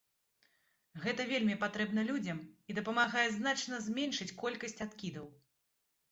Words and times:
Гэта 1.01 1.25
вельмі 1.31 1.55
патрэбна 1.63 2.05
людзям 2.07 2.39
і 2.73 2.75
дапамагае 2.79 3.25
значна 3.35 3.75
зменшыць 3.89 4.27
колькасць 4.45 4.81
адкідаў. 4.87 5.29